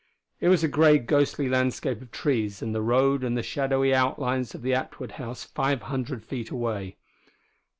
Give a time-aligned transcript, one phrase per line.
[0.39, 4.55] It was a grey, ghostly landscape of trees and the road and the shadowy outlines
[4.55, 6.97] of the Atwood house five hundred feet away.